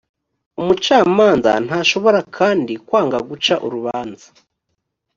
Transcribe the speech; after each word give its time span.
umucamanza 0.61 1.51
ntashobora 1.65 2.19
kandi 2.37 2.73
kwanga 2.85 3.17
guca 3.29 3.53
urubanza 3.65 4.27